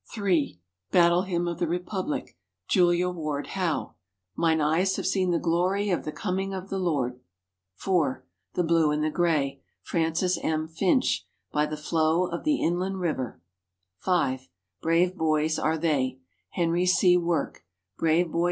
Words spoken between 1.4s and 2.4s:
of the Republic.